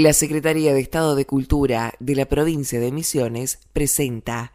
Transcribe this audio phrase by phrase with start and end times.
[0.00, 4.52] La Secretaría de Estado de Cultura de la provincia de Misiones presenta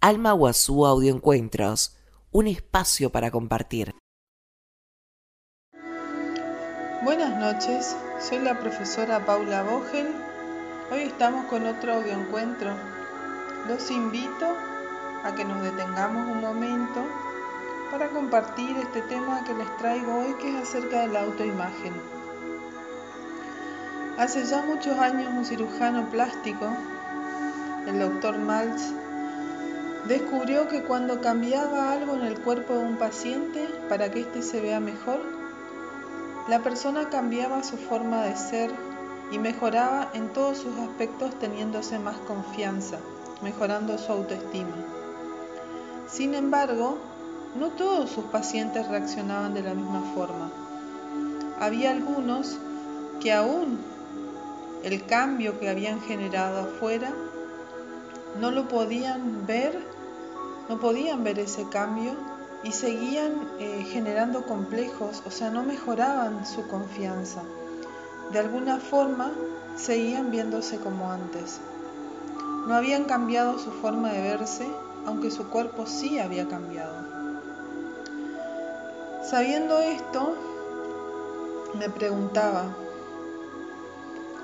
[0.00, 1.98] Alma Guazú Audioencuentros,
[2.32, 3.94] un espacio para compartir.
[7.04, 10.06] Buenas noches, soy la profesora Paula Vogel.
[10.90, 12.74] Hoy estamos con otro audioencuentro.
[13.68, 14.46] Los invito
[15.24, 17.04] a que nos detengamos un momento
[17.90, 22.15] para compartir este tema que les traigo hoy, que es acerca de la autoimagen.
[24.18, 26.66] Hace ya muchos años un cirujano plástico,
[27.86, 28.94] el doctor Maltz,
[30.08, 34.62] descubrió que cuando cambiaba algo en el cuerpo de un paciente para que éste se
[34.62, 35.20] vea mejor,
[36.48, 38.70] la persona cambiaba su forma de ser
[39.30, 42.96] y mejoraba en todos sus aspectos teniéndose más confianza,
[43.42, 44.76] mejorando su autoestima.
[46.08, 46.96] Sin embargo,
[47.58, 50.50] no todos sus pacientes reaccionaban de la misma forma.
[51.60, 52.56] Había algunos
[53.20, 53.95] que aún
[54.86, 57.12] el cambio que habían generado afuera,
[58.40, 59.76] no lo podían ver,
[60.68, 62.12] no podían ver ese cambio
[62.62, 67.42] y seguían eh, generando complejos, o sea, no mejoraban su confianza.
[68.30, 69.32] De alguna forma
[69.74, 71.60] seguían viéndose como antes.
[72.68, 74.68] No habían cambiado su forma de verse,
[75.04, 76.94] aunque su cuerpo sí había cambiado.
[79.28, 80.36] Sabiendo esto,
[81.74, 82.85] me preguntaba,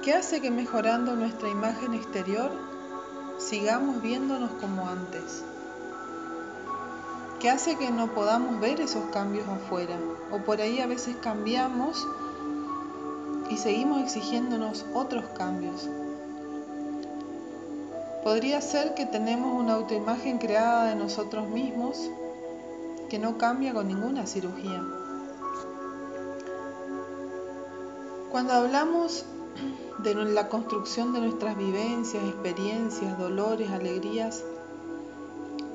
[0.02, 2.50] ¿Qué hace que mejorando nuestra imagen exterior
[3.38, 5.44] sigamos viéndonos como antes.
[7.38, 9.96] ¿Qué hace que no podamos ver esos cambios afuera.
[10.32, 12.04] O por ahí a veces cambiamos
[13.48, 15.88] y seguimos exigiéndonos otros cambios.
[18.24, 22.10] Podría ser que tenemos una autoimagen creada de nosotros mismos
[23.08, 24.82] que no cambia con ninguna cirugía.
[28.30, 29.26] Cuando hablamos
[30.02, 34.42] de la construcción de nuestras vivencias, experiencias, dolores, alegrías,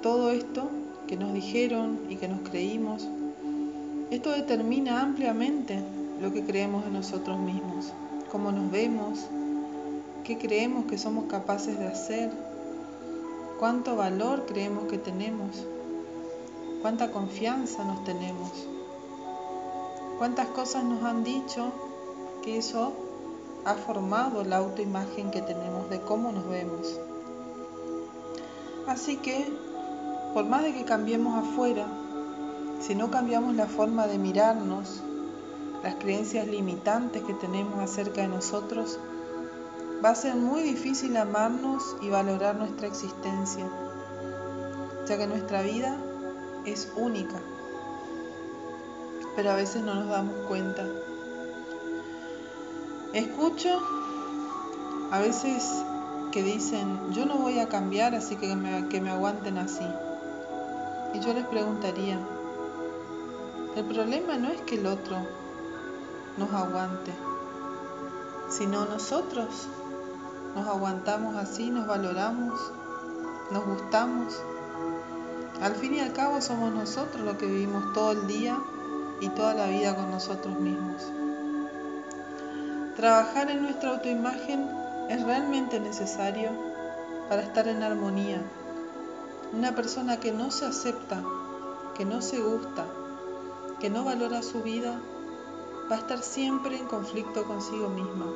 [0.01, 0.69] todo esto
[1.07, 3.07] que nos dijeron y que nos creímos,
[4.11, 5.81] esto determina ampliamente
[6.21, 7.93] lo que creemos de nosotros mismos,
[8.31, 9.25] cómo nos vemos,
[10.23, 12.31] qué creemos que somos capaces de hacer,
[13.59, 15.65] cuánto valor creemos que tenemos,
[16.81, 18.51] cuánta confianza nos tenemos,
[20.17, 21.71] cuántas cosas nos han dicho
[22.43, 22.93] que eso
[23.67, 26.97] ha formado la autoimagen que tenemos de cómo nos vemos.
[28.87, 29.51] Así que,
[30.33, 31.85] por más de que cambiemos afuera,
[32.79, 35.03] si no cambiamos la forma de mirarnos,
[35.83, 38.99] las creencias limitantes que tenemos acerca de nosotros,
[40.03, 43.69] va a ser muy difícil amarnos y valorar nuestra existencia,
[45.09, 45.97] ya que nuestra vida
[46.65, 47.35] es única,
[49.35, 50.85] pero a veces no nos damos cuenta.
[53.17, 53.81] Escucho
[55.09, 55.83] a veces
[56.31, 59.87] que dicen, yo no voy a cambiar, así que me, que me aguanten así.
[61.15, 62.19] Y yo les preguntaría,
[63.75, 65.17] el problema no es que el otro
[66.37, 67.11] nos aguante,
[68.49, 69.67] sino nosotros
[70.55, 72.71] nos aguantamos así, nos valoramos,
[73.49, 74.39] nos gustamos.
[75.59, 78.59] Al fin y al cabo somos nosotros los que vivimos todo el día
[79.21, 81.11] y toda la vida con nosotros mismos.
[82.97, 84.67] Trabajar en nuestra autoimagen
[85.07, 86.49] es realmente necesario
[87.29, 88.41] para estar en armonía.
[89.53, 91.23] Una persona que no se acepta,
[91.95, 92.87] que no se gusta,
[93.79, 94.99] que no valora su vida,
[95.91, 98.33] va a estar siempre en conflicto consigo misma,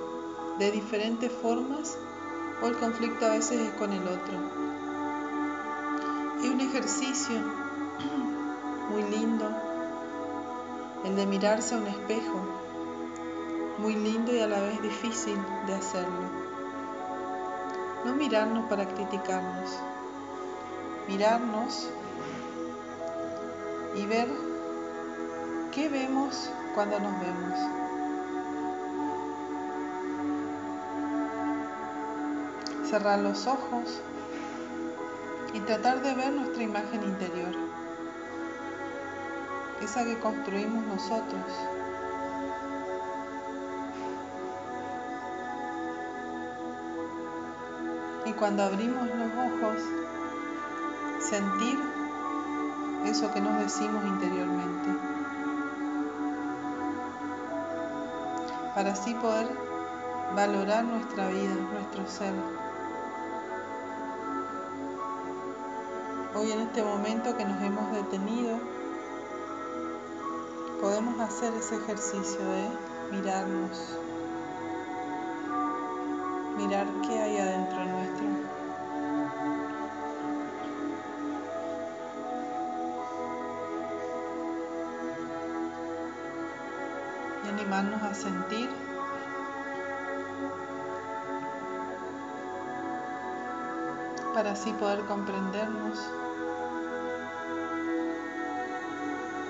[0.60, 1.98] de diferentes formas
[2.62, 4.38] o el conflicto a veces es con el otro.
[6.44, 7.40] Es un ejercicio
[8.92, 9.50] muy lindo
[11.04, 12.71] el de mirarse a un espejo
[13.82, 16.30] muy lindo y a la vez difícil de hacerlo.
[18.06, 19.72] No mirarnos para criticarnos,
[21.08, 21.90] mirarnos
[23.96, 24.30] y ver
[25.72, 27.60] qué vemos cuando nos vemos.
[32.88, 34.02] Cerrar los ojos
[35.54, 37.56] y tratar de ver nuestra imagen interior,
[39.82, 41.42] esa que construimos nosotros
[48.32, 49.82] y cuando abrimos los ojos,
[51.20, 51.78] sentir
[53.06, 54.90] eso que nos decimos interiormente,
[58.74, 59.50] para así poder
[60.34, 62.34] valorar nuestra vida, nuestro ser.
[66.34, 68.58] Hoy en este momento que nos hemos detenido,
[70.80, 72.70] podemos hacer ese ejercicio de
[73.12, 73.98] mirarnos
[76.58, 78.26] mirar qué hay adentro nuestro.
[87.44, 88.70] Y animarnos a sentir
[94.34, 96.00] para así poder comprendernos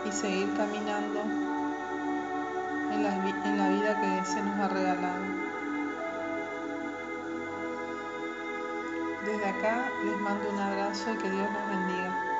[0.05, 1.21] y seguir caminando
[2.91, 5.40] en la, en la vida que se nos ha regalado.
[9.23, 12.30] Desde acá les mando un abrazo y que Dios los bendiga.